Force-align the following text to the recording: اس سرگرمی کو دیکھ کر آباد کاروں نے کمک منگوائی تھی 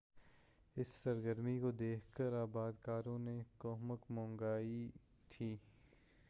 اس 0.75 0.87
سرگرمی 0.93 1.57
کو 1.59 1.71
دیکھ 1.71 2.11
کر 2.13 2.33
آباد 2.33 2.81
کاروں 2.81 3.17
نے 3.19 3.37
کمک 3.59 4.11
منگوائی 4.11 4.89
تھی 5.29 5.55